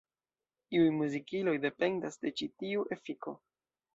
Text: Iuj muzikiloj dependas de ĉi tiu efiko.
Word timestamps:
Iuj 0.77 0.87
muzikiloj 1.01 1.53
dependas 1.67 2.19
de 2.25 2.33
ĉi 2.41 2.47
tiu 2.63 2.87
efiko. 2.99 3.37